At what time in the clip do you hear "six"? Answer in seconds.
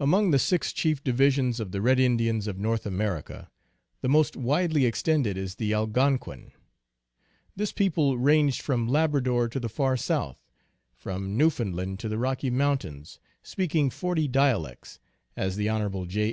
0.40-0.72